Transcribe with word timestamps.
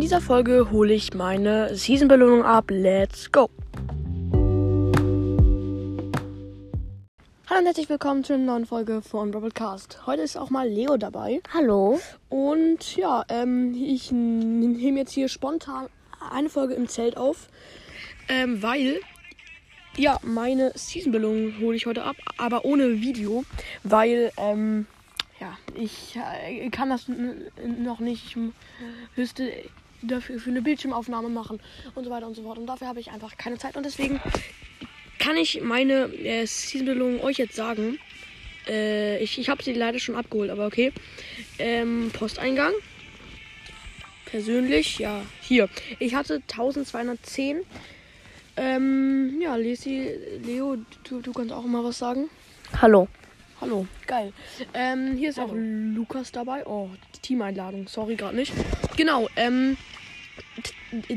dieser 0.00 0.22
Folge 0.22 0.70
hole 0.70 0.94
ich 0.94 1.12
meine 1.12 1.76
Season-Belohnung 1.76 2.42
ab. 2.42 2.70
Let's 2.70 3.30
go! 3.30 3.50
Hallo 7.46 7.58
und 7.58 7.66
herzlich 7.66 7.90
willkommen 7.90 8.24
zu 8.24 8.32
einer 8.32 8.44
neuen 8.44 8.64
Folge 8.64 9.02
von 9.02 9.30
Broadcast. 9.30 10.06
Heute 10.06 10.22
ist 10.22 10.38
auch 10.38 10.48
mal 10.48 10.66
Leo 10.66 10.96
dabei. 10.96 11.42
Hallo. 11.52 12.00
Und 12.30 12.96
ja, 12.96 13.24
ähm, 13.28 13.74
ich 13.74 14.10
nehme 14.10 15.00
jetzt 15.00 15.12
hier 15.12 15.28
spontan 15.28 15.88
eine 16.30 16.48
Folge 16.48 16.74
im 16.74 16.88
Zelt 16.88 17.18
auf, 17.18 17.48
ähm, 18.28 18.62
weil 18.62 19.00
ja, 19.98 20.18
meine 20.22 20.72
Season-Belohnung 20.74 21.60
hole 21.60 21.76
ich 21.76 21.84
heute 21.84 22.04
ab, 22.04 22.16
aber 22.38 22.64
ohne 22.64 23.02
Video, 23.02 23.44
weil 23.82 24.32
ähm, 24.38 24.86
ja, 25.40 25.58
ich 25.74 26.16
äh, 26.16 26.70
kann 26.70 26.88
das 26.88 27.06
noch 27.06 28.00
nicht. 28.00 28.24
Ich 28.26 28.36
müsste 29.16 29.50
dafür 30.02 30.38
für 30.38 30.50
eine 30.50 30.62
Bildschirmaufnahme 30.62 31.28
machen 31.28 31.60
und 31.94 32.04
so 32.04 32.10
weiter 32.10 32.26
und 32.26 32.34
so 32.34 32.42
fort. 32.42 32.58
Und 32.58 32.66
dafür 32.66 32.88
habe 32.88 33.00
ich 33.00 33.10
einfach 33.10 33.36
keine 33.36 33.58
Zeit. 33.58 33.76
Und 33.76 33.84
deswegen 33.84 34.20
kann 35.18 35.36
ich 35.36 35.60
meine 35.62 36.12
äh, 36.14 36.46
Season-Belohnung 36.46 37.22
euch 37.22 37.38
jetzt 37.38 37.54
sagen. 37.54 37.98
Äh, 38.68 39.22
ich 39.22 39.38
ich 39.38 39.48
habe 39.48 39.62
sie 39.62 39.72
leider 39.72 39.98
schon 39.98 40.16
abgeholt, 40.16 40.50
aber 40.50 40.66
okay. 40.66 40.92
Ähm, 41.58 42.10
Posteingang. 42.12 42.72
Persönlich, 44.26 44.98
ja, 44.98 45.22
hier. 45.40 45.68
Ich 45.98 46.14
hatte 46.14 46.34
1210. 46.34 47.62
Ähm, 48.56 49.40
ja, 49.40 49.56
Lesi, 49.56 50.10
Leo, 50.44 50.76
du, 51.04 51.20
du 51.20 51.32
kannst 51.32 51.52
auch 51.52 51.64
mal 51.64 51.82
was 51.82 51.98
sagen. 51.98 52.30
Hallo. 52.80 53.08
Hallo, 53.60 53.86
geil. 54.06 54.32
Ähm, 54.72 55.16
hier 55.18 55.30
ist 55.30 55.38
auch 55.38 55.52
Lukas 55.52 56.32
dabei. 56.32 56.64
Oh, 56.66 56.88
Teameinladung. 57.20 57.88
Sorry, 57.88 58.16
gerade 58.16 58.36
nicht. 58.36 58.54
Genau, 58.96 59.28
ähm, 59.36 59.76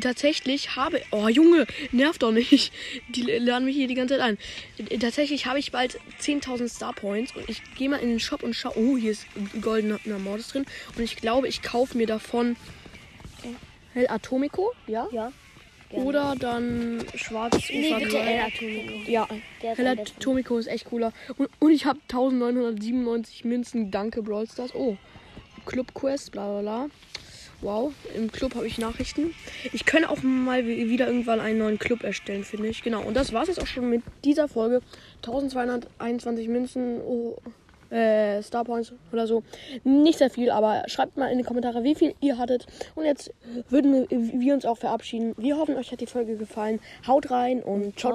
tatsächlich 0.02 0.76
habe. 0.76 1.02
Oh, 1.12 1.28
Junge, 1.28 1.66
nervt 1.92 2.22
doch 2.24 2.32
nicht. 2.32 2.72
Die 3.10 3.22
laden 3.24 3.66
mich 3.66 3.76
hier 3.76 3.88
die 3.88 3.96
ganze 3.96 4.16
Zeit 4.18 4.22
ein. 4.24 4.38
T- 4.78 4.98
Tatsächlich 4.98 5.46
habe 5.46 5.60
ich 5.60 5.72
bald 5.72 6.00
10.000 6.22 6.70
Star 6.70 6.94
Points 6.94 7.36
und 7.36 7.50
ich 7.50 7.62
gehe 7.76 7.90
mal 7.90 7.98
in 7.98 8.10
den 8.10 8.20
Shop 8.20 8.44
und 8.44 8.56
schaue. 8.56 8.78
Oh, 8.78 8.98
hier 8.98 9.12
ist 9.12 9.26
goldener 9.62 10.00
Mordes 10.20 10.50
drin. 10.50 10.66
Und 10.96 11.04
ich 11.04 11.16
glaube, 11.16 11.48
ich 11.48 11.62
kaufe 11.62 11.98
mir 11.98 12.08
davon 12.08 12.56
Hell 13.94 14.08
Atomico, 14.10 14.72
ja? 14.88 15.08
Ja. 15.12 15.32
gerne. 15.90 16.06
Oder 16.06 16.36
dann 16.40 17.04
Schwarz 17.16 17.70
Nee, 17.70 17.94
bitte 18.00 18.18
El 18.20 18.40
Atomico. 18.40 19.10
Ja, 19.12 19.28
Der 19.62 19.76
Hell. 19.76 20.00
Atomico 20.00 20.58
ist 20.58 20.68
echt 20.68 20.86
cooler. 20.86 21.14
Und, 21.38 21.50
und 21.60 21.72
ich 21.72 21.86
habe 21.86 22.00
1997 22.10 23.46
Münzen. 23.46 23.92
Danke, 23.92 24.22
Brawl 24.24 24.48
Stars. 24.50 24.74
Oh, 24.74 24.98
Club 25.66 25.94
Quest, 25.94 26.32
bla 26.32 26.48
bla 26.48 26.62
bla. 26.62 26.88
Wow, 27.62 27.94
im 28.16 28.32
Club 28.32 28.56
habe 28.56 28.68
ich 28.68 28.78
Nachrichten. 28.78 29.34
Ich 29.72 29.86
könnte 29.86 30.09
auch 30.09 30.22
mal 30.22 30.66
wi- 30.68 30.90
wieder 30.90 31.08
irgendwann 31.08 31.40
einen 31.40 31.59
neuen 31.59 31.80
Club 31.80 32.04
erstellen, 32.04 32.44
finde 32.44 32.68
ich. 32.68 32.84
Genau, 32.84 33.02
und 33.02 33.16
das 33.16 33.32
war 33.32 33.44
es 33.44 33.48
jetzt 33.50 33.62
auch 33.62 33.68
schon 33.68 33.90
mit 33.90 34.02
dieser 34.26 34.48
Folge. 34.50 34.82
1221 35.22 36.50
Münzen, 36.50 37.00
oh, 37.02 37.38
äh, 37.90 38.42
Star 38.42 38.66
Points 38.66 38.92
oder 39.14 39.28
so. 39.28 39.44
Nicht 39.86 40.18
sehr 40.18 40.30
viel, 40.30 40.50
aber 40.50 40.84
schreibt 40.88 41.16
mal 41.16 41.28
in 41.31 41.38
die 41.38 41.44
Kommentare, 41.46 41.84
wie 41.86 41.96
viel 41.96 42.16
ihr 42.20 42.38
hattet. 42.38 42.66
Und 42.96 43.06
jetzt 43.06 43.31
würden 43.70 44.08
wir 44.09 44.54
uns 44.56 44.66
auch 44.66 44.78
verabschieden. 44.78 45.34
Wir 45.38 45.58
hoffen, 45.58 45.76
euch 45.78 45.92
hat 45.92 46.02
die 46.02 46.08
Folge 46.08 46.36
gefallen. 46.36 46.80
Haut 47.08 47.31
rein 47.31 47.62
und 47.64 47.98
ciao. 47.98 48.12